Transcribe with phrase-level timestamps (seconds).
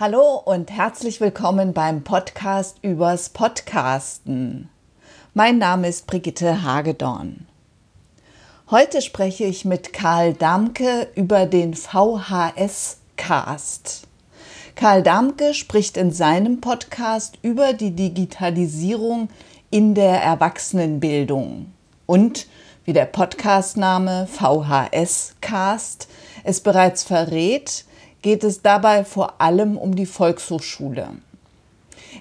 [0.00, 4.68] Hallo und herzlich willkommen beim Podcast übers Podcasten.
[5.34, 7.48] Mein Name ist Brigitte Hagedorn.
[8.70, 12.92] Heute spreche ich mit Karl Damke über den VHS-Cast.
[14.76, 19.30] Karl Damke spricht in seinem Podcast über die Digitalisierung
[19.70, 21.72] in der Erwachsenenbildung
[22.06, 22.46] und
[22.84, 26.06] wie der Podcastname VHS-Cast
[26.44, 27.84] es bereits verrät,
[28.22, 31.08] geht es dabei vor allem um die Volkshochschule.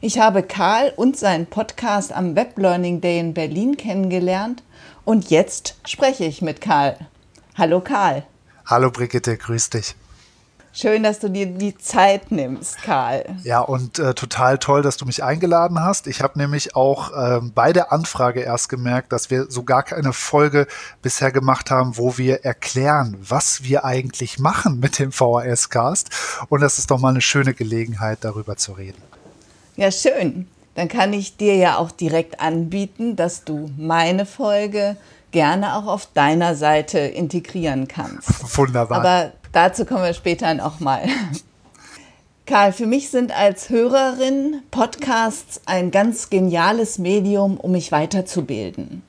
[0.02, 4.64] Ich habe Karl und seinen Podcast am Web Learning Day in Berlin kennengelernt
[5.06, 6.98] und jetzt spreche ich mit Karl.
[7.58, 8.24] Hallo Karl.
[8.66, 9.96] Hallo Brigitte, grüß dich.
[10.80, 13.26] Schön, dass du dir die Zeit nimmst, Karl.
[13.44, 16.06] Ja, und äh, total toll, dass du mich eingeladen hast.
[16.06, 20.14] Ich habe nämlich auch äh, bei der Anfrage erst gemerkt, dass wir so gar keine
[20.14, 20.68] Folge
[21.02, 26.12] bisher gemacht haben, wo wir erklären, was wir eigentlich machen mit dem VHS-Cast.
[26.48, 29.02] Und das ist doch mal eine schöne Gelegenheit, darüber zu reden.
[29.78, 30.48] Ja, schön.
[30.76, 34.96] Dann kann ich dir ja auch direkt anbieten, dass du meine Folge
[35.32, 38.56] gerne auch auf deiner Seite integrieren kannst.
[38.56, 39.00] Wunderbar.
[39.00, 41.08] Aber Dazu kommen wir später nochmal.
[42.46, 49.02] Karl, für mich sind als Hörerin Podcasts ein ganz geniales Medium, um mich weiterzubilden.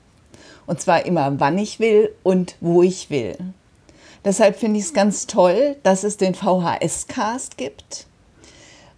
[0.65, 3.37] Und zwar immer, wann ich will und wo ich will.
[4.25, 8.07] Deshalb finde ich es ganz toll, dass es den VHS-Cast gibt.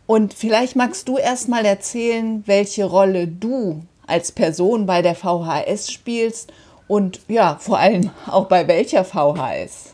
[0.07, 5.91] Und vielleicht magst du erst mal erzählen, welche Rolle du als Person bei der VHS
[5.91, 6.53] spielst
[6.87, 9.91] und ja, vor allem auch bei welcher VHS.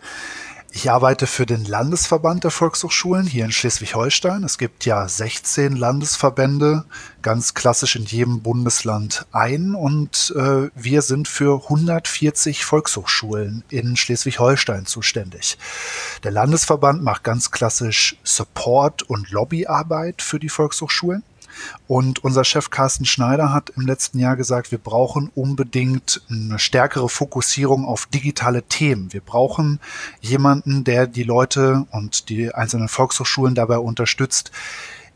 [0.71, 4.43] Ich arbeite für den Landesverband der Volkshochschulen hier in Schleswig-Holstein.
[4.43, 6.85] Es gibt ja 16 Landesverbände,
[7.21, 9.73] ganz klassisch in jedem Bundesland ein.
[9.73, 15.57] Und äh, wir sind für 140 Volkshochschulen in Schleswig-Holstein zuständig.
[16.23, 21.23] Der Landesverband macht ganz klassisch Support und Lobbyarbeit für die Volkshochschulen.
[21.87, 27.09] Und unser Chef Carsten Schneider hat im letzten Jahr gesagt, wir brauchen unbedingt eine stärkere
[27.09, 29.13] Fokussierung auf digitale Themen.
[29.13, 29.79] Wir brauchen
[30.21, 34.51] jemanden, der die Leute und die einzelnen Volkshochschulen dabei unterstützt,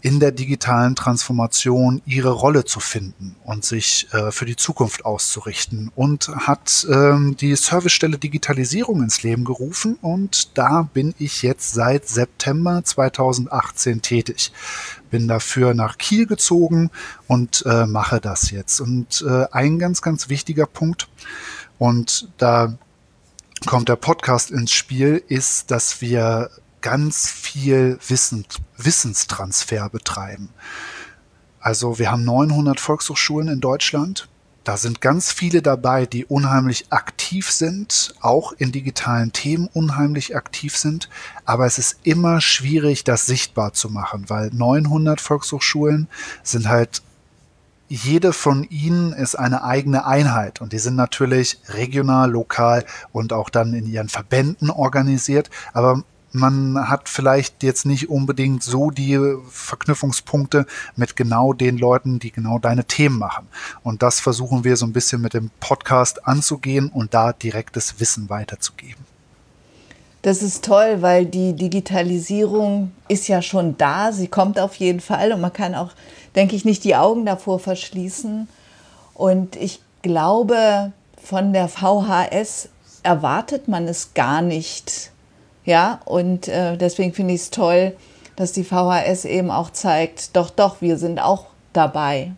[0.02, 5.92] in der digitalen Transformation ihre Rolle zu finden und sich äh, für die Zukunft auszurichten
[5.96, 12.08] und hat ähm, die Servicestelle Digitalisierung ins Leben gerufen und da bin ich jetzt seit
[12.08, 14.52] September 2018 tätig.
[15.12, 16.90] Bin dafür nach Kiel gezogen
[17.28, 18.80] und äh, mache das jetzt.
[18.80, 21.10] Und äh, ein ganz, ganz wichtiger Punkt
[21.78, 22.74] und da
[23.68, 26.50] kommt der Podcast ins Spiel, ist, dass wir
[26.82, 28.46] ganz viel Wissen,
[28.78, 30.50] Wissenstransfer betreiben.
[31.60, 34.28] Also wir haben 900 Volkshochschulen in Deutschland.
[34.64, 40.78] Da sind ganz viele dabei, die unheimlich aktiv sind, auch in digitalen Themen unheimlich aktiv
[40.78, 41.10] sind.
[41.46, 46.08] Aber es ist immer schwierig, das sichtbar zu machen, weil 900 Volkshochschulen
[46.44, 47.02] sind halt
[47.88, 53.50] jede von ihnen ist eine eigene Einheit und die sind natürlich regional, lokal und auch
[53.50, 55.50] dann in ihren Verbänden organisiert.
[55.74, 56.02] Aber
[56.34, 59.20] man hat vielleicht jetzt nicht unbedingt so die
[59.50, 60.66] Verknüpfungspunkte
[60.96, 63.48] mit genau den Leuten, die genau deine Themen machen.
[63.84, 68.30] Und das versuchen wir so ein bisschen mit dem Podcast anzugehen und da direktes Wissen
[68.30, 69.06] weiterzugeben.
[70.22, 75.34] Das ist toll, weil die Digitalisierung ist ja schon da, sie kommt auf jeden Fall
[75.34, 75.92] und man kann auch,
[76.36, 78.48] denke ich, nicht die Augen davor verschließen.
[79.16, 80.92] Und ich glaube,
[81.22, 82.70] von der VHS
[83.02, 85.12] erwartet man es gar nicht
[85.66, 87.96] ja, und äh, deswegen finde ich es toll,
[88.36, 92.34] dass die VHS eben auch zeigt, doch, doch, wir sind auch dabei.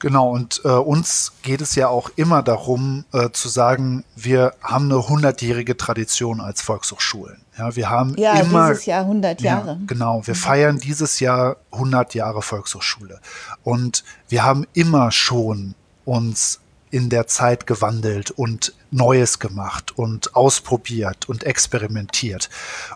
[0.00, 4.84] Genau, und äh, uns geht es ja auch immer darum äh, zu sagen, wir haben
[4.84, 7.40] eine hundertjährige Tradition als Volkshochschulen.
[7.58, 9.70] Ja, wir haben ja, immer, dieses Jahr 100 Jahre.
[9.70, 13.18] Ja, genau, wir feiern dieses Jahr 100 Jahre Volkshochschule.
[13.64, 16.60] Und wir haben immer schon uns
[16.90, 22.48] in der Zeit gewandelt und Neues gemacht und ausprobiert und experimentiert.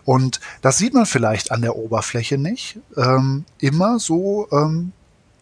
[0.05, 4.91] Und das sieht man vielleicht an der Oberfläche nicht ähm, immer so ähm,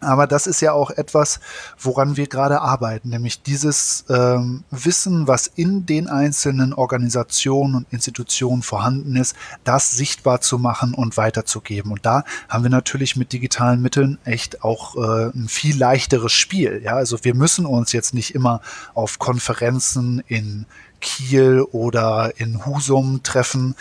[0.02, 1.40] aber das ist ja auch etwas,
[1.80, 8.64] woran wir gerade arbeiten, nämlich dieses ähm, Wissen, was in den einzelnen Organisationen und Institutionen
[8.64, 11.92] vorhanden ist, das sichtbar zu machen und weiterzugeben.
[11.92, 16.82] Und da haben wir natürlich mit digitalen Mitteln echt auch äh, ein viel leichteres Spiel.
[16.84, 18.62] Ja, also wir müssen uns jetzt nicht immer
[18.94, 20.66] auf Konferenzen in
[21.02, 23.76] Kiel oder in Husum treffen,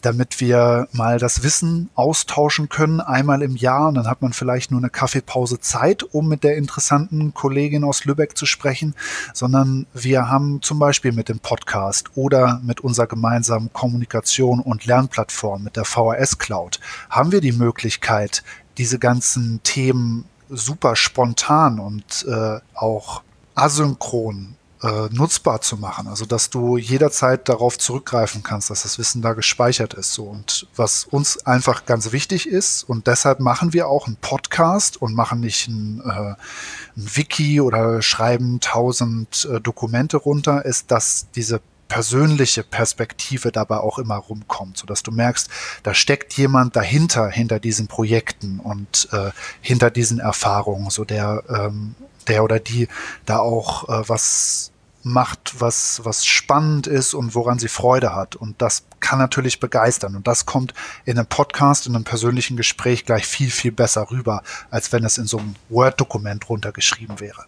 [0.00, 3.88] damit wir mal das Wissen austauschen können, einmal im Jahr.
[3.88, 8.04] Und dann hat man vielleicht nur eine Kaffeepause Zeit, um mit der interessanten Kollegin aus
[8.04, 8.94] Lübeck zu sprechen,
[9.32, 15.64] sondern wir haben zum Beispiel mit dem Podcast oder mit unserer gemeinsamen Kommunikation und Lernplattform,
[15.64, 16.80] mit der VHS Cloud,
[17.10, 18.42] haben wir die Möglichkeit,
[18.78, 23.22] diese ganzen Themen super spontan und äh, auch
[23.54, 26.08] asynchron äh, nutzbar zu machen.
[26.08, 30.12] Also dass du jederzeit darauf zurückgreifen kannst, dass das Wissen da gespeichert ist.
[30.12, 30.24] So.
[30.24, 35.14] Und was uns einfach ganz wichtig ist, und deshalb machen wir auch einen Podcast und
[35.14, 41.60] machen nicht ein, äh, ein Wiki oder schreiben tausend äh, Dokumente runter, ist, dass diese
[41.88, 45.48] persönliche Perspektive dabei auch immer rumkommt, so dass du merkst,
[45.82, 49.30] da steckt jemand dahinter, hinter diesen Projekten und äh,
[49.60, 51.94] hinter diesen Erfahrungen, so der, ähm,
[52.26, 52.88] der oder die
[53.26, 54.72] da auch äh, was
[55.04, 58.36] macht, was, was spannend ist und woran sie Freude hat.
[58.36, 60.16] Und das kann natürlich begeistern.
[60.16, 60.74] Und das kommt
[61.04, 65.18] in einem Podcast, in einem persönlichen Gespräch gleich viel, viel besser rüber, als wenn es
[65.18, 67.44] in so einem Word-Dokument runtergeschrieben wäre.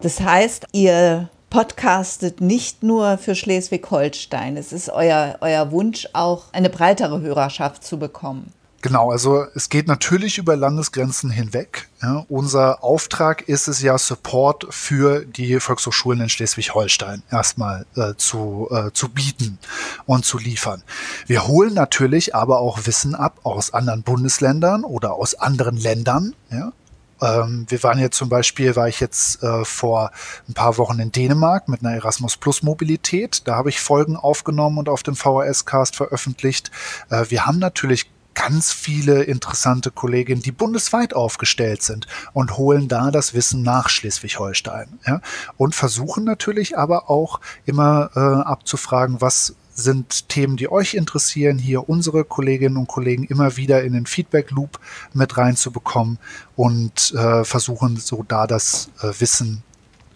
[0.00, 4.56] Das heißt, ihr podcastet nicht nur für Schleswig-Holstein.
[4.56, 8.52] Es ist euer, euer Wunsch, auch eine breitere Hörerschaft zu bekommen.
[8.82, 11.88] Genau, also es geht natürlich über Landesgrenzen hinweg.
[12.02, 18.68] Ja, unser Auftrag ist es ja, Support für die Volkshochschulen in Schleswig-Holstein erstmal äh, zu,
[18.70, 19.58] äh, zu bieten
[20.06, 20.82] und zu liefern.
[21.26, 26.34] Wir holen natürlich aber auch Wissen ab aus anderen Bundesländern oder aus anderen Ländern.
[26.50, 26.72] Ja,
[27.20, 30.10] ähm, wir waren jetzt zum Beispiel, war ich jetzt äh, vor
[30.48, 33.42] ein paar Wochen in Dänemark mit einer Erasmus Plus Mobilität.
[33.46, 36.70] Da habe ich Folgen aufgenommen und auf dem VHS-Cast veröffentlicht.
[37.10, 38.10] Äh, wir haben natürlich
[38.40, 44.98] ganz viele interessante Kolleginnen, die bundesweit aufgestellt sind und holen da das Wissen nach Schleswig-Holstein.
[45.06, 45.20] Ja?
[45.58, 51.88] Und versuchen natürlich aber auch immer äh, abzufragen, was sind Themen, die euch interessieren, hier
[51.88, 54.80] unsere Kolleginnen und Kollegen immer wieder in den Feedback Loop
[55.12, 56.18] mit reinzubekommen
[56.56, 59.62] und äh, versuchen so da das äh, Wissen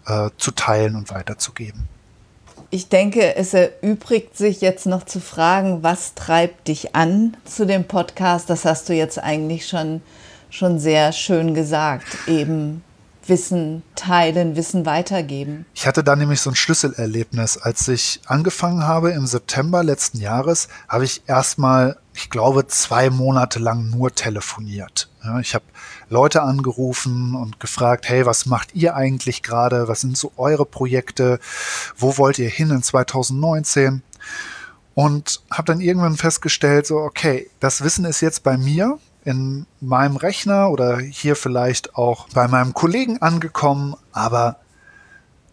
[0.07, 1.94] äh, zu teilen und weiterzugeben.
[2.69, 7.85] Ich denke, es erübrigt sich jetzt noch zu fragen, was treibt dich an zu dem
[7.85, 8.49] Podcast?
[8.49, 10.01] Das hast du jetzt eigentlich schon,
[10.49, 12.05] schon sehr schön gesagt.
[12.27, 12.83] Eben
[13.27, 15.65] Wissen teilen, Wissen weitergeben.
[15.73, 17.57] Ich hatte da nämlich so ein Schlüsselerlebnis.
[17.57, 23.59] Als ich angefangen habe im September letzten Jahres, habe ich erstmal, ich glaube, zwei Monate
[23.59, 25.09] lang nur telefoniert.
[25.41, 25.65] Ich habe
[26.09, 29.87] Leute angerufen und gefragt, hey, was macht ihr eigentlich gerade?
[29.87, 31.39] Was sind so eure Projekte?
[31.97, 34.01] Wo wollt ihr hin in 2019?
[34.93, 40.15] Und habe dann irgendwann festgestellt, so, okay, das Wissen ist jetzt bei mir in meinem
[40.15, 44.57] Rechner oder hier vielleicht auch bei meinem Kollegen angekommen, aber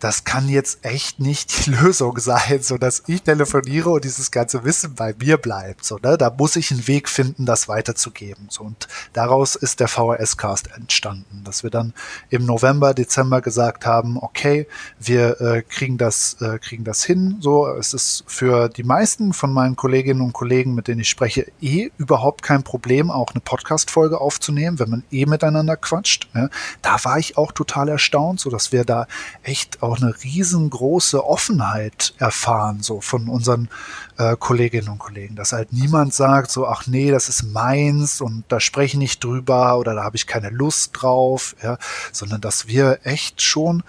[0.03, 4.65] das kann jetzt echt nicht die Lösung sein, so dass ich telefoniere und dieses ganze
[4.65, 5.85] Wissen bei mir bleibt.
[5.85, 6.19] So, ne?
[6.19, 8.49] Da muss ich einen Weg finden, das weiterzugeben.
[8.51, 11.95] So, und daraus ist der VHS-Cast entstanden, dass wir dann
[12.31, 14.67] im November, Dezember gesagt haben, okay,
[14.99, 17.37] wir äh, kriegen das, äh, kriegen das hin.
[17.41, 21.47] So, es ist für die meisten von meinen Kolleginnen und Kollegen, mit denen ich spreche,
[21.61, 26.29] eh überhaupt kein Problem, auch eine Podcast-Folge aufzunehmen, wenn man eh miteinander quatscht.
[26.35, 26.49] Ja?
[26.83, 29.07] Da war ich auch total erstaunt, so dass wir da
[29.45, 33.69] echt auch auch eine riesengroße Offenheit erfahren, so von unseren
[34.17, 38.45] äh, Kolleginnen und Kollegen, dass halt niemand sagt, so, ach nee, das ist meins und
[38.49, 41.77] da spreche ich nicht drüber oder da habe ich keine Lust drauf, ja,
[42.11, 43.83] sondern dass wir echt schon,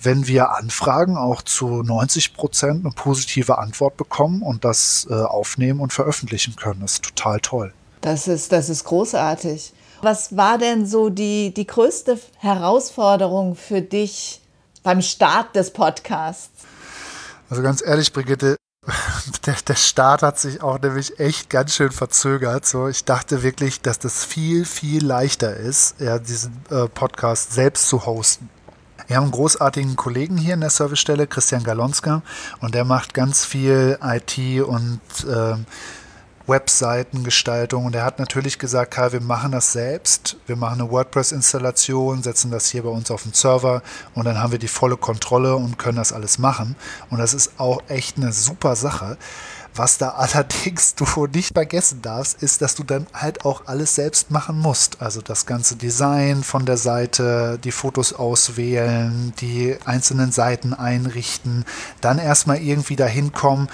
[0.00, 5.80] wenn wir anfragen, auch zu 90 Prozent eine positive Antwort bekommen und das äh, aufnehmen
[5.80, 6.80] und veröffentlichen können.
[6.80, 7.72] Das ist total toll.
[8.00, 9.74] Das ist, das ist großartig.
[10.02, 14.39] Was war denn so die, die größte Herausforderung für dich
[14.82, 16.64] beim Start des Podcasts?
[17.48, 18.56] Also ganz ehrlich, Brigitte,
[19.46, 22.64] der, der, Start hat sich auch nämlich echt ganz schön verzögert.
[22.64, 27.88] So, ich dachte wirklich, dass das viel, viel leichter ist, ja, diesen äh, Podcast selbst
[27.88, 28.48] zu hosten.
[29.06, 32.22] Wir haben einen großartigen Kollegen hier in der Servicestelle, Christian Galonska,
[32.60, 35.56] und der macht ganz viel IT und äh,
[36.50, 37.86] Webseitengestaltung.
[37.86, 40.36] Und er hat natürlich gesagt, Karl, wir machen das selbst.
[40.46, 43.82] Wir machen eine WordPress-Installation, setzen das hier bei uns auf den Server
[44.14, 46.76] und dann haben wir die volle Kontrolle und können das alles machen.
[47.08, 49.16] Und das ist auch echt eine super Sache.
[49.74, 54.30] Was da allerdings du nicht vergessen darfst, ist, dass du dann halt auch alles selbst
[54.30, 55.00] machen musst.
[55.00, 61.64] Also das ganze Design von der Seite, die Fotos auswählen, die einzelnen Seiten einrichten,
[62.00, 63.68] dann erstmal irgendwie dahin kommen,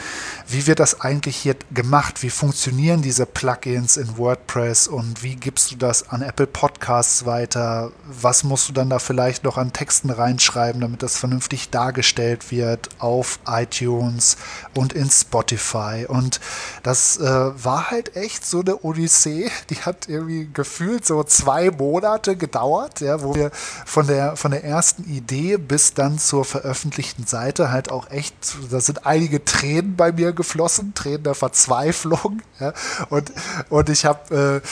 [0.48, 2.22] wie wird das eigentlich hier gemacht?
[2.22, 7.90] Wie funktionieren diese Plugins in WordPress und wie gibst du das an Apple Podcasts weiter?
[8.04, 12.88] Was musst du dann da vielleicht noch an Texten reinschreiben, damit das vernünftig dargestellt wird
[12.98, 14.36] auf iTunes
[14.74, 15.85] und in Spotify?
[16.08, 16.40] Und
[16.82, 22.36] das äh, war halt echt so eine Odyssee, die hat irgendwie gefühlt so zwei Monate
[22.36, 23.50] gedauert, ja, wo wir
[23.84, 28.34] von der, von der ersten Idee bis dann zur veröffentlichten Seite halt auch echt,
[28.70, 32.42] da sind einige Tränen bei mir geflossen, Tränen der Verzweiflung.
[32.58, 32.72] Ja?
[33.10, 33.32] Und,
[33.68, 34.62] und ich habe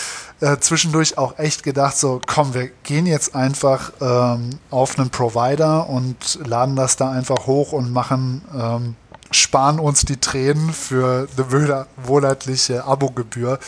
[0.40, 5.10] äh, äh, zwischendurch auch echt gedacht, so komm, wir gehen jetzt einfach ähm, auf einen
[5.10, 8.96] Provider und laden das da einfach hoch und machen, ähm,
[9.34, 13.58] sparen uns die Tränen für eine monatliche Abogebühr.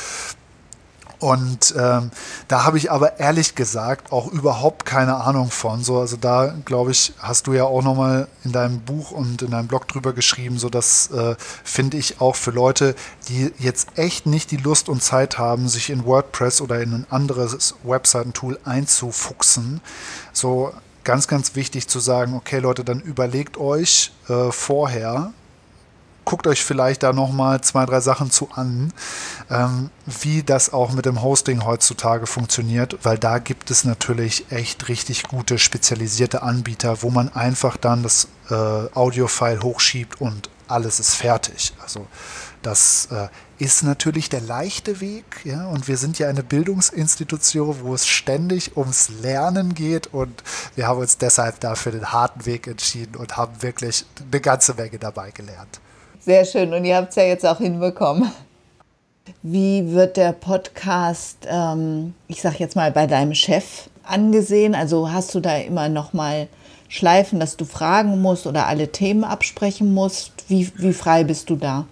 [1.19, 2.11] Und ähm,
[2.47, 5.83] da habe ich aber ehrlich gesagt auch überhaupt keine Ahnung von.
[5.83, 9.51] So, also da glaube ich, hast du ja auch nochmal in deinem Buch und in
[9.51, 10.59] deinem Blog drüber geschrieben.
[10.59, 12.95] So, das äh, finde ich auch für Leute,
[13.29, 17.07] die jetzt echt nicht die Lust und Zeit haben, sich in WordPress oder in ein
[17.09, 19.81] anderes Webseitentool einzufuchsen.
[20.35, 25.33] So ganz, ganz wichtig zu sagen, okay Leute, dann überlegt euch äh, vorher,
[26.27, 28.93] guckt euch vielleicht da nochmal zwei, drei Sachen zu an,
[29.49, 34.89] ähm, wie das auch mit dem Hosting heutzutage funktioniert, weil da gibt es natürlich echt
[34.89, 41.15] richtig gute spezialisierte Anbieter, wo man einfach dann das äh, Audio-File hochschiebt und alles ist
[41.15, 41.73] fertig.
[41.81, 42.09] Also
[42.63, 43.29] das äh,
[43.59, 48.77] ist natürlich der leichte Weg, ja, und wir sind ja eine Bildungsinstitution, wo es ständig
[48.77, 50.43] ums Lernen geht und
[50.75, 54.99] wir haben uns deshalb dafür den harten Weg entschieden und haben wirklich eine ganze Menge
[54.99, 55.81] dabei gelernt.
[56.27, 56.75] Sehr schön.
[56.75, 58.33] Und ihr habt es ja jetzt auch hinbekommen.
[59.45, 64.75] Wie wird der Podcast, ähm, ich sag jetzt mal, bei deinem Chef angesehen?
[64.75, 66.49] Also hast du da immer noch mal
[66.89, 70.33] Schleifen, dass du fragen musst oder alle Themen absprechen musst?
[70.49, 71.87] Wie, wie frei bist du da?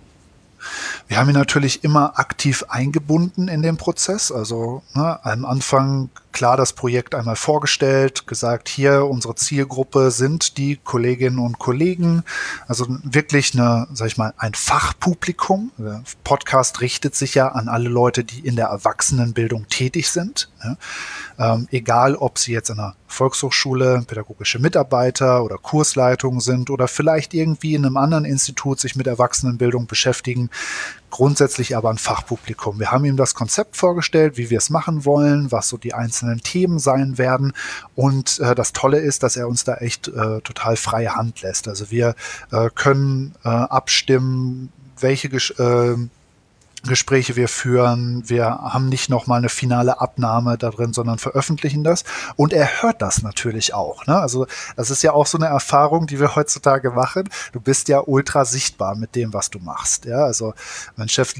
[1.06, 4.32] Wir haben ihn natürlich immer aktiv eingebunden in den Prozess.
[4.32, 10.76] Also ne, am Anfang klar das Projekt einmal vorgestellt, gesagt, hier unsere Zielgruppe sind die
[10.76, 12.24] Kolleginnen und Kollegen.
[12.66, 15.70] Also wirklich eine, sag ich mal, ein Fachpublikum.
[15.78, 20.50] Der Podcast richtet sich ja an alle Leute, die in der Erwachsenenbildung tätig sind.
[20.62, 21.54] Ja.
[21.54, 27.32] Ähm, egal, ob sie jetzt in einer Volkshochschule pädagogische Mitarbeiter oder Kursleitung sind oder vielleicht
[27.32, 30.50] irgendwie in einem anderen Institut sich mit Erwachsenenbildung beschäftigen,
[31.14, 32.80] grundsätzlich aber ein Fachpublikum.
[32.80, 36.40] Wir haben ihm das Konzept vorgestellt, wie wir es machen wollen, was so die einzelnen
[36.40, 37.52] Themen sein werden.
[37.94, 41.68] Und äh, das Tolle ist, dass er uns da echt äh, total freie Hand lässt.
[41.68, 42.16] Also wir
[42.50, 45.96] äh, können äh, abstimmen, welche äh,
[46.86, 48.28] Gespräche wir führen.
[48.28, 52.04] Wir haben nicht nochmal eine finale Abnahme da drin, sondern veröffentlichen das.
[52.36, 54.06] Und er hört das natürlich auch.
[54.06, 54.16] Ne?
[54.16, 57.28] Also das ist ja auch so eine Erfahrung, die wir heutzutage machen.
[57.52, 60.04] Du bist ja ultra sichtbar mit dem, was du machst.
[60.04, 60.24] Ja?
[60.24, 60.54] Also
[60.96, 61.34] mein Chef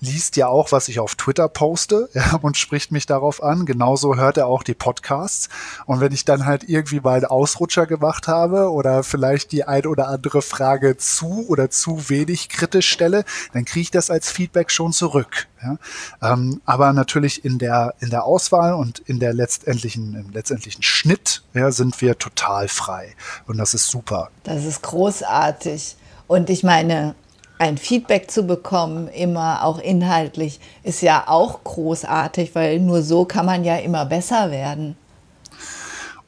[0.00, 3.66] liest ja auch, was ich auf Twitter poste ja, und spricht mich darauf an.
[3.66, 5.48] Genauso hört er auch die Podcasts.
[5.86, 9.86] Und wenn ich dann halt irgendwie mal einen Ausrutscher gemacht habe oder vielleicht die ein
[9.86, 14.70] oder andere Frage zu oder zu wenig kritisch stelle, dann kriege ich das als Feedback
[14.70, 15.48] schon zurück.
[15.62, 15.76] Ja?
[16.22, 21.42] Ähm, aber natürlich in der, in der Auswahl und in der letztendlichen, im letztendlichen Schnitt
[21.54, 23.14] ja, sind wir total frei.
[23.46, 24.30] Und das ist super.
[24.44, 25.96] Das ist großartig.
[26.26, 27.14] Und ich meine,
[27.60, 33.44] ein Feedback zu bekommen, immer auch inhaltlich, ist ja auch großartig, weil nur so kann
[33.44, 34.96] man ja immer besser werden.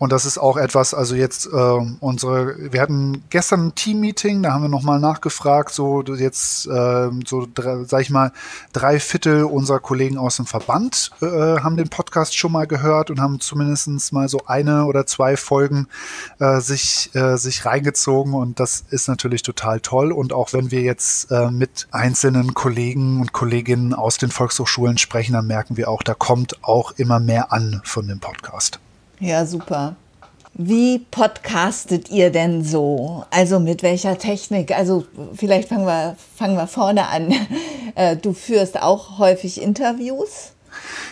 [0.02, 4.52] Und das ist auch etwas, also jetzt äh, unsere, wir hatten gestern ein Team-Meeting, da
[4.52, 7.46] haben wir nochmal nachgefragt, so jetzt, äh, so
[7.84, 8.32] sag ich mal,
[8.72, 13.20] drei Viertel unserer Kollegen aus dem Verband äh, haben den Podcast schon mal gehört und
[13.20, 15.86] haben zumindest mal so eine oder zwei Folgen
[16.40, 20.10] äh, sich, äh, sich reingezogen und das ist natürlich total toll.
[20.10, 25.34] Und auch wenn wir jetzt äh, mit einzelnen Kollegen und Kolleginnen aus den Volkshochschulen sprechen,
[25.34, 28.80] dann merken wir auch, da kommt auch immer mehr an von dem Podcast.
[29.22, 29.94] Ja, super.
[30.54, 33.24] Wie podcastet ihr denn so?
[33.30, 34.76] Also mit welcher Technik?
[34.76, 37.32] Also vielleicht fangen wir, fangen wir vorne an.
[37.94, 40.52] Äh, du führst auch häufig Interviews.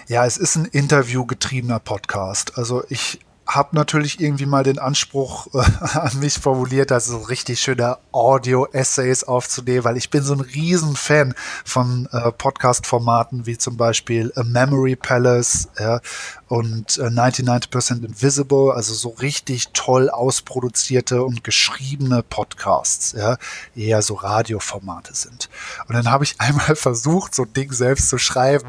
[0.08, 2.56] Ja, es ist ein interviewgetriebener Podcast.
[2.56, 3.20] Also ich
[3.50, 5.58] habe natürlich irgendwie mal den Anspruch äh,
[5.98, 11.34] an mich formuliert, also so richtig schöne Audio-Essays aufzunehmen, weil ich bin so ein Riesenfan
[11.64, 16.00] von äh, Podcast-Formaten wie zum Beispiel A Memory Palace ja,
[16.48, 23.36] und äh, 99% Invisible, also so richtig toll ausproduzierte und geschriebene Podcasts, ja,
[23.74, 25.48] eher so Radioformate sind.
[25.88, 28.68] Und dann habe ich einmal versucht, so ein Ding selbst zu schreiben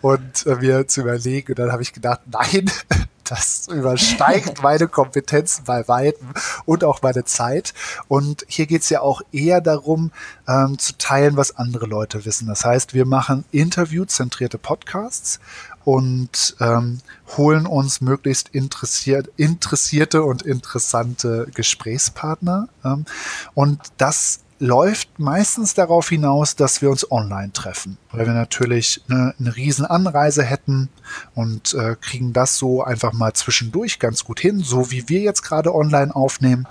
[0.00, 1.52] und äh, mir zu überlegen.
[1.52, 2.70] Und dann habe ich gedacht, nein,
[3.32, 6.28] das übersteigt meine Kompetenzen bei Weitem
[6.66, 7.72] und auch meine Zeit.
[8.06, 10.12] Und hier geht es ja auch eher darum,
[10.46, 12.46] ähm, zu teilen, was andere Leute wissen.
[12.46, 15.40] Das heißt, wir machen interviewzentrierte Podcasts
[15.84, 16.98] und ähm,
[17.38, 22.68] holen uns möglichst interessiert, interessierte und interessante Gesprächspartner.
[22.84, 23.06] Ähm,
[23.54, 29.34] und das läuft meistens darauf hinaus, dass wir uns online treffen, weil wir natürlich eine,
[29.36, 30.88] eine riesen Anreise hätten
[31.34, 35.42] und äh, kriegen das so einfach mal zwischendurch ganz gut hin, so wie wir jetzt
[35.42, 36.68] gerade online aufnehmen.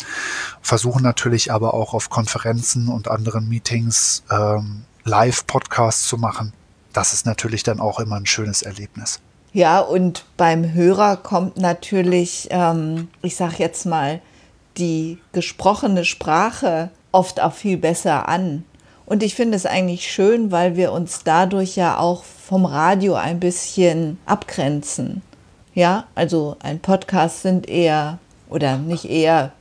[0.62, 6.54] Versuchen natürlich aber auch auf Konferenzen und anderen Meetings ähm, Live-Podcasts zu machen.
[6.94, 9.20] Das ist natürlich dann auch immer ein schönes Erlebnis.
[9.52, 14.22] Ja, und beim Hörer kommt natürlich, ähm, ich sag jetzt mal,
[14.78, 18.64] die gesprochene Sprache oft auch viel besser an.
[19.06, 23.40] Und ich finde es eigentlich schön, weil wir uns dadurch ja auch vom Radio ein
[23.40, 25.22] bisschen abgrenzen.
[25.74, 29.52] Ja, also ein Podcast sind eher oder nicht eher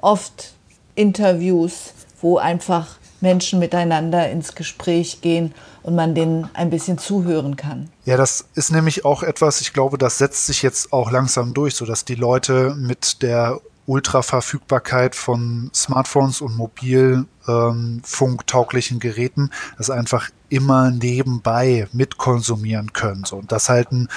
[0.00, 0.54] oft
[0.94, 7.88] Interviews, wo einfach Menschen miteinander ins Gespräch gehen und man denen ein bisschen zuhören kann.
[8.04, 11.74] Ja, das ist nämlich auch etwas, ich glaube, das setzt sich jetzt auch langsam durch,
[11.74, 20.92] sodass die Leute mit der Ultraverfügbarkeit von Smartphones und mobilfunktauglichen ähm, Geräten das einfach immer
[20.92, 23.24] nebenbei mitkonsumieren können.
[23.24, 24.08] So, und dass halt ein,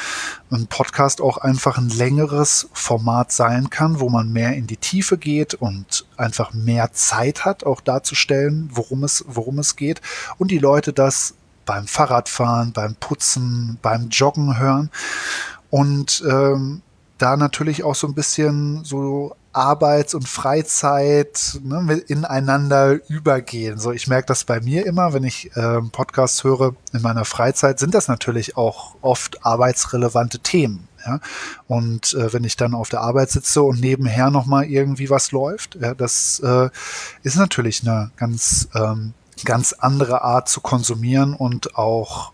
[0.51, 5.17] ein Podcast auch einfach ein längeres Format sein kann, wo man mehr in die Tiefe
[5.17, 10.01] geht und einfach mehr Zeit hat, auch darzustellen, worum es, worum es geht.
[10.37, 11.33] Und die Leute das
[11.65, 14.91] beim Fahrradfahren, beim Putzen, beim Joggen hören.
[15.71, 16.83] Und ähm,
[17.17, 23.79] da natürlich auch so ein bisschen so Arbeits- und Freizeit ne, ineinander übergehen.
[23.79, 27.79] So, ich merke das bei mir immer, wenn ich äh, Podcasts höre in meiner Freizeit,
[27.79, 30.87] sind das natürlich auch oft arbeitsrelevante Themen.
[31.05, 31.19] Ja?
[31.67, 35.75] Und äh, wenn ich dann auf der Arbeit sitze und nebenher nochmal irgendwie was läuft,
[35.79, 36.69] ja, das äh,
[37.21, 39.13] ist natürlich eine ganz, ähm,
[39.45, 42.33] ganz andere Art zu konsumieren und auch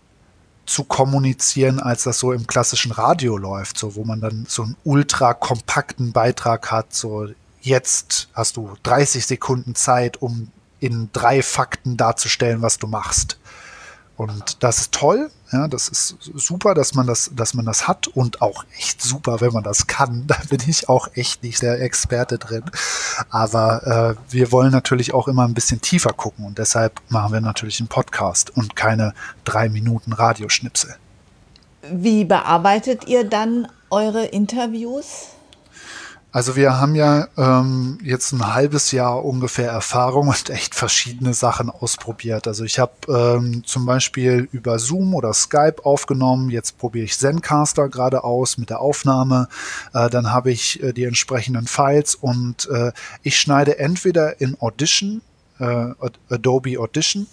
[0.70, 4.76] zu kommunizieren, als das so im klassischen Radio läuft, so wo man dann so einen
[4.84, 7.26] ultra kompakten Beitrag hat, so
[7.60, 13.39] jetzt hast du 30 Sekunden Zeit, um in drei Fakten darzustellen, was du machst.
[14.20, 18.06] Und das ist toll, ja, das ist super, dass man das, dass man das hat
[18.06, 20.24] und auch echt super, wenn man das kann.
[20.30, 22.64] Da bin ich auch echt nicht der Experte drin.
[23.30, 27.40] Aber äh, wir wollen natürlich auch immer ein bisschen tiefer gucken und deshalb machen wir
[27.40, 29.14] natürlich einen Podcast und keine
[29.46, 30.94] drei Minuten Radioschnipsel.
[31.90, 35.28] Wie bearbeitet ihr dann eure Interviews?
[36.32, 41.70] Also wir haben ja ähm, jetzt ein halbes Jahr ungefähr Erfahrung und echt verschiedene Sachen
[41.70, 42.46] ausprobiert.
[42.46, 46.50] Also ich habe ähm, zum Beispiel über Zoom oder Skype aufgenommen.
[46.50, 49.48] Jetzt probiere ich Zencaster gerade aus mit der Aufnahme.
[49.92, 52.92] Äh, dann habe ich äh, die entsprechenden Files und äh,
[53.24, 55.22] ich schneide entweder in Audition,
[55.58, 55.86] äh,
[56.30, 57.26] Adobe Audition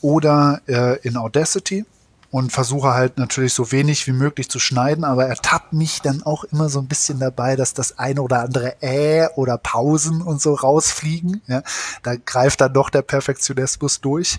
[0.00, 1.84] oder äh, in Audacity
[2.30, 6.44] und versuche halt natürlich so wenig wie möglich zu schneiden, aber ertappt mich dann auch
[6.44, 10.54] immer so ein bisschen dabei, dass das eine oder andere Äh oder Pausen und so
[10.54, 11.40] rausfliegen.
[11.46, 11.62] Ja,
[12.02, 14.38] da greift dann doch der Perfektionismus durch,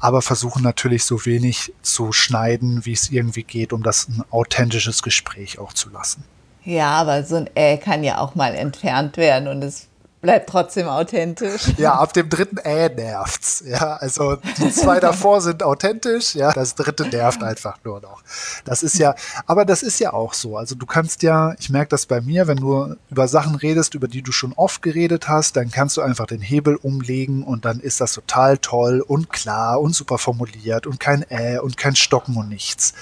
[0.00, 5.02] aber versuchen natürlich so wenig zu schneiden, wie es irgendwie geht, um das ein authentisches
[5.02, 6.24] Gespräch auch zu lassen.
[6.64, 9.86] Ja, aber so ein Äh kann ja auch mal entfernt werden und es
[10.20, 11.72] Bleibt trotzdem authentisch.
[11.78, 13.62] Ja, ab dem dritten Äh nervt's.
[13.64, 18.22] Ja, also die zwei davor sind authentisch, ja, das dritte nervt einfach nur noch.
[18.64, 19.14] Das ist ja,
[19.46, 20.56] aber das ist ja auch so.
[20.56, 24.08] Also du kannst ja, ich merke das bei mir, wenn du über Sachen redest, über
[24.08, 27.78] die du schon oft geredet hast, dann kannst du einfach den Hebel umlegen und dann
[27.78, 32.36] ist das total toll und klar und super formuliert und kein Äh und kein Stocken
[32.36, 32.92] und nichts.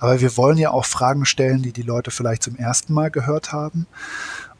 [0.00, 3.52] Aber wir wollen ja auch Fragen stellen, die die Leute vielleicht zum ersten Mal gehört
[3.52, 3.86] haben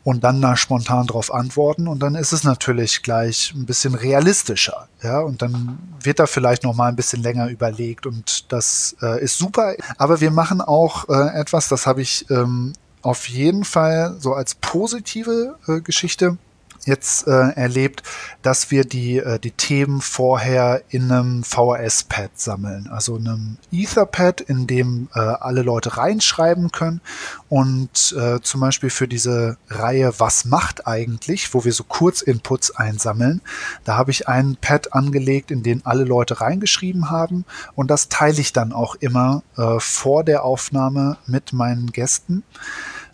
[0.05, 1.89] und dann da spontan drauf antworten.
[1.89, 6.63] Und dann ist es natürlich gleich ein bisschen realistischer, ja, und dann wird da vielleicht
[6.63, 11.09] noch mal ein bisschen länger überlegt und das äh, ist super, aber wir machen auch
[11.09, 16.39] äh, etwas, das habe ich ähm, auf jeden Fall so als positive äh, Geschichte
[16.87, 18.03] jetzt äh, erlebt,
[18.43, 24.67] dass wir die, äh, die Themen vorher in einem VHS-Pad sammeln, also einem Etherpad, in
[24.67, 27.01] dem äh, alle Leute reinschreiben können.
[27.49, 33.41] Und äh, zum Beispiel für diese Reihe Was macht eigentlich, wo wir so Kurzinputs einsammeln,
[33.85, 37.45] da habe ich ein Pad angelegt, in den alle Leute reingeschrieben haben.
[37.75, 42.43] Und das teile ich dann auch immer äh, vor der Aufnahme mit meinen Gästen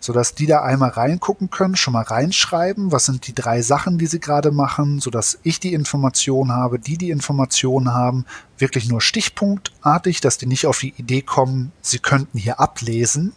[0.01, 4.07] sodass die da einmal reingucken können, schon mal reinschreiben, was sind die drei Sachen, die
[4.07, 8.25] sie gerade machen, sodass ich die Information habe, die die Information haben,
[8.57, 13.33] wirklich nur stichpunktartig, dass die nicht auf die Idee kommen, sie könnten hier ablesen,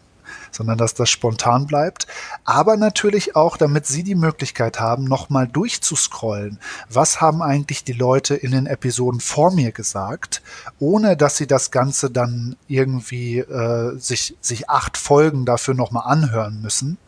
[0.54, 2.06] sondern dass das spontan bleibt.
[2.44, 6.58] Aber natürlich auch, damit Sie die Möglichkeit haben, nochmal durchzuscrollen.
[6.88, 10.42] Was haben eigentlich die Leute in den Episoden vor mir gesagt,
[10.78, 16.60] ohne dass sie das Ganze dann irgendwie äh, sich, sich acht Folgen dafür nochmal anhören
[16.60, 16.98] müssen,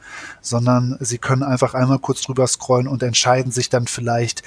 [0.40, 4.42] sondern Sie können einfach einmal kurz drüber scrollen und entscheiden sich dann vielleicht,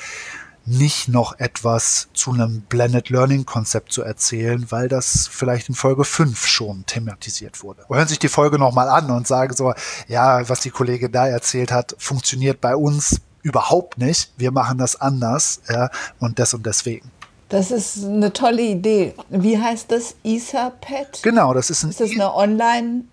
[0.66, 6.04] nicht noch etwas zu einem Blended Learning Konzept zu erzählen, weil das vielleicht in Folge
[6.04, 7.86] 5 schon thematisiert wurde.
[7.90, 9.74] hören sich die Folge nochmal an und sagen so,
[10.08, 14.32] ja, was die Kollegin da erzählt hat, funktioniert bei uns überhaupt nicht.
[14.38, 17.10] Wir machen das anders ja, und des und deswegen.
[17.50, 19.16] Das ist eine tolle Idee.
[19.30, 20.16] Wie heißt das?
[20.24, 21.24] Etherpad?
[21.24, 23.04] Genau, das ist ein Ist das eine Online-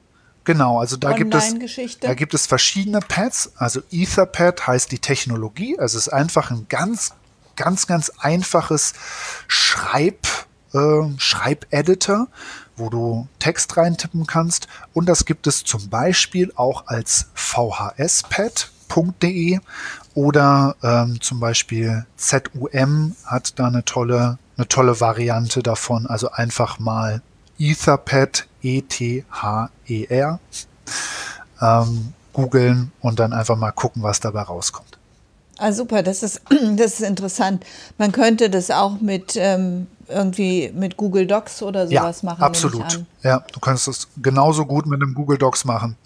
[0.45, 1.53] Genau, also da gibt es
[2.01, 3.51] da gibt es verschiedene Pads.
[3.57, 5.77] Also Etherpad heißt die Technologie.
[5.77, 7.13] Also es ist einfach ein ganz
[7.57, 8.93] ganz, ganz einfaches
[9.49, 10.27] Schreib,
[10.73, 12.29] äh, Schreibeditor,
[12.77, 14.69] wo du Text reintippen kannst.
[14.93, 18.71] Und das gibt es zum Beispiel auch als VHS-Pad.de
[20.15, 26.07] oder ähm, zum Beispiel ZUM hat da eine tolle, eine tolle Variante davon.
[26.07, 27.21] Also einfach mal
[27.59, 30.41] Etherpad, E-T-H-E-R,
[31.61, 34.99] ähm, googeln und dann einfach mal gucken, was dabei rauskommt.
[35.59, 36.43] Ah, super, das ist,
[36.77, 37.65] das ist interessant.
[37.99, 42.43] Man könnte das auch mit ähm, irgendwie mit Google Docs oder sowas ja, machen.
[42.43, 43.05] Absolut.
[43.23, 45.97] Ja, du kannst das genauso gut mit einem Google Docs machen.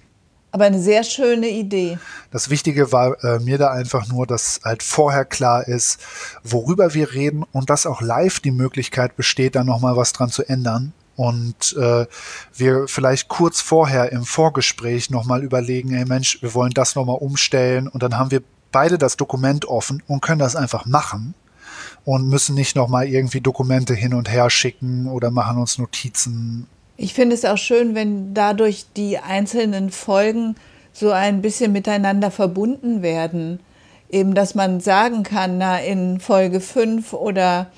[0.53, 1.99] Aber eine sehr schöne Idee.
[2.33, 6.01] Das Wichtige war äh, mir da einfach nur, dass halt vorher klar ist,
[6.43, 10.43] worüber wir reden und dass auch live die Möglichkeit besteht, da nochmal was dran zu
[10.49, 10.93] ändern.
[11.15, 12.07] Und äh,
[12.57, 17.87] wir vielleicht kurz vorher im Vorgespräch nochmal überlegen, hey Mensch, wir wollen das nochmal umstellen
[17.87, 21.35] und dann haben wir beide das Dokument offen und können das einfach machen
[22.05, 26.67] und müssen nicht nochmal irgendwie Dokumente hin und her schicken oder machen uns Notizen.
[26.97, 30.57] Ich finde es auch schön, wenn dadurch die einzelnen Folgen
[30.93, 33.61] so ein bisschen miteinander verbunden werden.
[34.11, 37.69] Eben, dass man sagen kann, na, in Folge 5 oder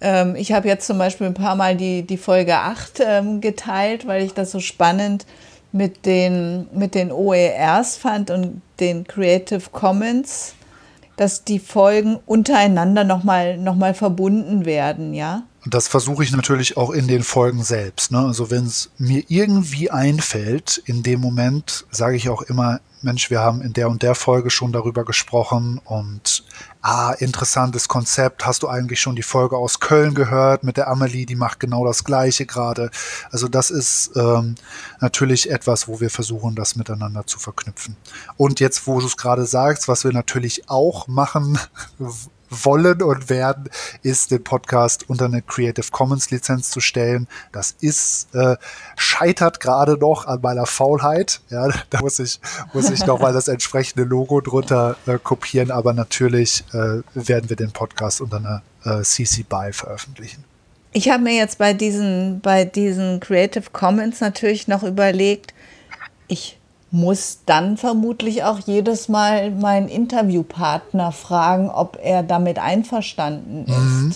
[0.00, 4.06] ähm, ich habe jetzt zum Beispiel ein paar Mal die, die Folge 8 ähm, geteilt,
[4.06, 5.26] weil ich das so spannend
[5.72, 10.54] mit den, mit den OERs fand und den Creative Commons,
[11.16, 15.42] dass die Folgen untereinander nochmal noch mal verbunden werden, ja?
[15.66, 18.12] Das versuche ich natürlich auch in den Folgen selbst.
[18.12, 18.20] Ne?
[18.20, 23.40] Also wenn es mir irgendwie einfällt, in dem Moment sage ich auch immer, Mensch, wir
[23.40, 26.44] haben in der und der Folge schon darüber gesprochen und
[26.82, 28.44] ah, interessantes Konzept.
[28.44, 31.26] Hast du eigentlich schon die Folge aus Köln gehört mit der Amelie?
[31.26, 32.90] Die macht genau das Gleiche gerade.
[33.30, 34.56] Also das ist ähm,
[35.00, 37.96] natürlich etwas, wo wir versuchen, das miteinander zu verknüpfen.
[38.36, 41.58] Und jetzt, wo du es gerade sagst, was wir natürlich auch machen
[42.50, 43.68] wollen und werden,
[44.02, 47.28] ist den Podcast unter eine Creative Commons Lizenz zu stellen.
[47.52, 48.56] Das ist äh,
[48.96, 51.40] scheitert gerade noch an meiner Faulheit.
[51.50, 52.40] Ja, da muss ich
[52.72, 55.70] muss ich noch mal das entsprechende Logo drunter äh, kopieren.
[55.70, 60.44] Aber natürlich äh, werden wir den Podcast unter einer äh, CC BY veröffentlichen.
[60.92, 65.52] Ich habe mir jetzt bei diesen bei diesen Creative Commons natürlich noch überlegt,
[66.28, 66.57] ich
[66.90, 74.14] muss dann vermutlich auch jedes Mal meinen Interviewpartner fragen, ob er damit einverstanden mhm.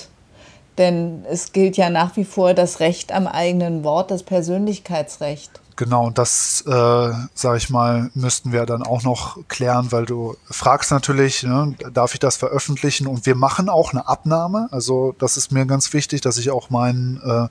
[0.79, 5.63] Denn es gilt ja nach wie vor das Recht am eigenen Wort, das Persönlichkeitsrecht.
[5.77, 10.37] Genau, und das, äh, sage ich mal, müssten wir dann auch noch klären, weil du
[10.51, 13.07] fragst natürlich, ne, darf ich das veröffentlichen?
[13.07, 14.69] Und wir machen auch eine Abnahme.
[14.71, 17.49] Also das ist mir ganz wichtig, dass ich auch meinen äh,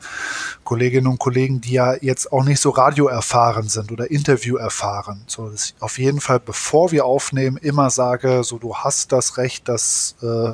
[0.63, 5.49] Kolleginnen und Kollegen, die ja jetzt auch nicht so radioerfahren sind oder Interview erfahren, so
[5.49, 9.67] dass ich auf jeden Fall, bevor wir aufnehmen, immer sage, so du hast das Recht,
[9.67, 10.53] das äh,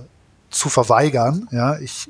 [0.49, 1.47] zu verweigern.
[1.51, 2.09] Ja, ich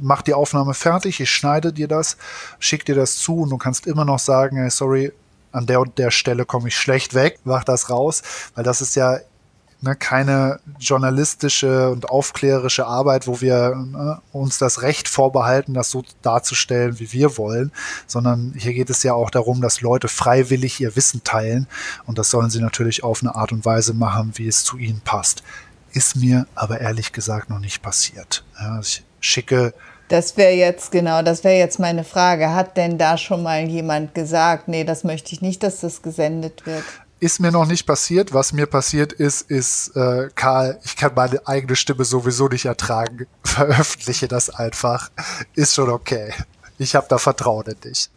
[0.00, 2.16] mach die Aufnahme fertig, ich schneide dir das,
[2.58, 5.12] schick dir das zu und du kannst immer noch sagen, hey, sorry,
[5.52, 8.22] an der und der Stelle komme ich schlecht weg, mach das raus,
[8.54, 9.18] weil das ist ja
[9.80, 16.02] ne, keine journalistische und aufklärerische Arbeit, wo wir ne, uns das Recht vorbehalten, das so
[16.22, 17.72] darzustellen, wie wir wollen,
[18.06, 21.66] sondern hier geht es ja auch darum, dass Leute freiwillig ihr Wissen teilen
[22.04, 25.00] und das sollen sie natürlich auf eine Art und Weise machen, wie es zu ihnen
[25.00, 25.42] passt
[25.96, 28.44] ist mir aber ehrlich gesagt noch nicht passiert.
[28.60, 29.72] Ja, ich schicke
[30.08, 32.54] das wäre jetzt, genau, das wäre jetzt meine Frage.
[32.54, 36.64] Hat denn da schon mal jemand gesagt, nee, das möchte ich nicht, dass das gesendet
[36.64, 36.84] wird?
[37.18, 38.32] Ist mir noch nicht passiert.
[38.32, 43.26] Was mir passiert ist, ist, äh, Karl, ich kann meine eigene Stimme sowieso nicht ertragen.
[43.42, 45.10] Veröffentliche das einfach.
[45.54, 46.32] Ist schon okay.
[46.78, 48.08] Ich habe da Vertrauen in dich.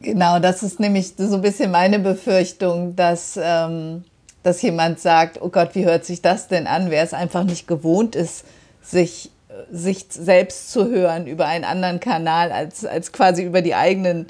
[0.00, 4.04] Genau, das ist nämlich so ein bisschen meine Befürchtung, dass, ähm,
[4.42, 6.90] dass jemand sagt, oh Gott, wie hört sich das denn an?
[6.90, 8.44] Wer es einfach nicht gewohnt ist,
[8.82, 9.30] sich
[9.70, 14.26] sich selbst zu hören über einen anderen Kanal als, als quasi über die eigenen,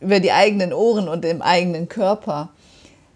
[0.00, 2.50] über die eigenen Ohren und im eigenen Körper.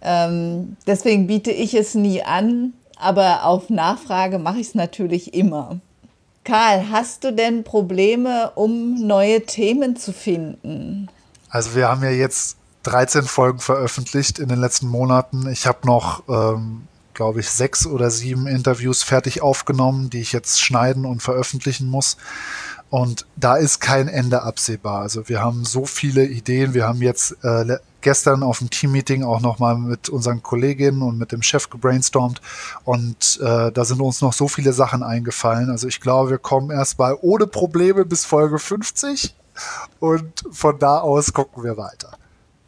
[0.02, 5.78] Ähm, deswegen biete ich es nie an, aber auf Nachfrage mache ich es natürlich immer.
[6.44, 11.08] Karl, hast du denn Probleme, um neue Themen zu finden?
[11.48, 15.48] Also wir haben ja jetzt 13 Folgen veröffentlicht in den letzten Monaten.
[15.48, 20.60] Ich habe noch ähm, glaube ich, sechs oder sieben Interviews fertig aufgenommen, die ich jetzt
[20.60, 22.16] schneiden und veröffentlichen muss.
[22.90, 25.00] Und da ist kein Ende absehbar.
[25.00, 26.74] Also wir haben so viele Ideen.
[26.74, 31.32] Wir haben jetzt äh, gestern auf dem Teammeeting auch nochmal mit unseren Kolleginnen und mit
[31.32, 32.40] dem Chef gebrainstormt.
[32.84, 35.70] Und äh, da sind uns noch so viele Sachen eingefallen.
[35.70, 39.34] Also ich glaube, wir kommen erst mal ohne Probleme bis Folge 50.
[39.98, 42.16] Und von da aus gucken wir weiter.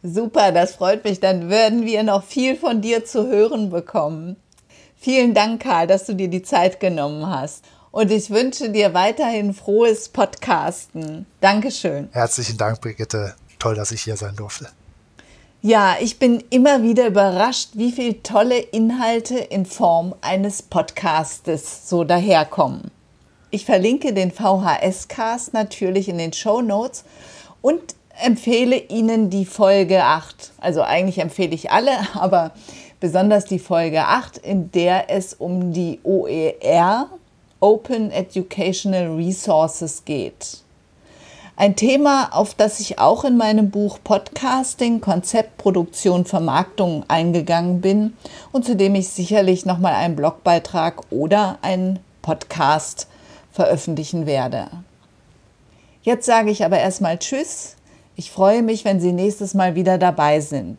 [0.06, 1.18] Super, das freut mich.
[1.18, 4.36] Dann werden wir noch viel von dir zu hören bekommen.
[4.96, 7.64] Vielen Dank, Karl, dass du dir die Zeit genommen hast.
[7.90, 11.26] Und ich wünsche dir weiterhin frohes Podcasten.
[11.40, 12.08] Dankeschön.
[12.12, 13.34] Herzlichen Dank, Brigitte.
[13.58, 14.68] Toll, dass ich hier sein durfte.
[15.62, 22.04] Ja, ich bin immer wieder überrascht, wie viele tolle Inhalte in Form eines Podcastes so
[22.04, 22.92] daherkommen.
[23.50, 27.04] Ich verlinke den VHS-Cast natürlich in den Show Notes
[27.60, 30.52] und empfehle Ihnen die Folge 8.
[30.58, 32.52] Also eigentlich empfehle ich alle, aber
[33.00, 37.08] besonders die Folge 8, in der es um die OER,
[37.60, 40.58] Open Educational Resources, geht.
[41.58, 48.12] Ein Thema, auf das ich auch in meinem Buch Podcasting, Konzept, Produktion, Vermarktung eingegangen bin
[48.52, 53.08] und zu dem ich sicherlich nochmal einen Blogbeitrag oder einen Podcast
[53.52, 54.66] veröffentlichen werde.
[56.02, 57.75] Jetzt sage ich aber erstmal Tschüss,
[58.16, 60.78] ich freue mich, wenn Sie nächstes Mal wieder dabei sind.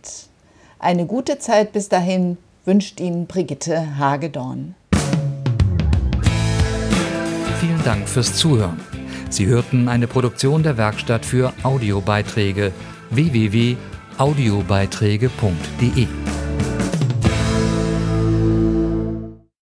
[0.80, 4.76] Eine gute Zeit bis dahin wünscht Ihnen Brigitte Hagedorn.
[7.60, 8.80] Vielen Dank fürs Zuhören.
[9.30, 12.72] Sie hörten eine Produktion der Werkstatt für Audiobeiträge
[13.12, 16.08] www.audiobeiträge.de.